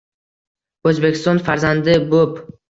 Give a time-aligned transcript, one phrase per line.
[0.91, 2.43] O‘zbekiston farzandi bo‘p